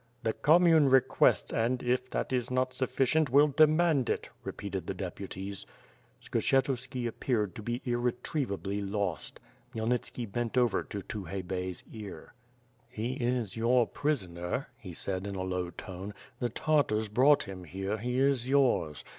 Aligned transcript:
"The 0.23 0.33
commune 0.33 0.89
requests 0.89 1.53
and, 1.53 1.83
if 1.83 2.09
that 2.09 2.33
is 2.33 2.49
not 2.49 2.73
sufficient, 2.73 3.29
will 3.29 3.49
demand 3.49 4.09
it,' 4.09 4.31
repeated 4.43 4.87
the 4.87 4.95
deputies. 4.95 5.63
Skshetuski 6.23 7.05
appeared 7.07 7.53
to 7.53 7.61
be 7.61 7.83
irretrievably 7.85 8.81
lost. 8.81 9.39
Khmyelnit 9.75 10.05
ski 10.05 10.25
bent 10.25 10.57
over 10.57 10.81
to 10.85 11.03
Tukhay 11.03 11.47
Bey's 11.47 11.83
ear. 11.93 12.33
"He 12.89 13.13
is 13.13 13.55
your 13.55 13.85
prisoner,'' 13.85 14.69
he 14.75 14.95
said, 14.95 15.27
in 15.27 15.35
a 15.35 15.43
low 15.43 15.69
tone. 15.69 16.15
"The 16.39 16.49
Tartars 16.49 17.07
brought 17.07 17.43
him 17.43 17.63
here, 17.65 17.99
he 17.99 18.17
is 18.17 18.49
yours. 18.49 19.03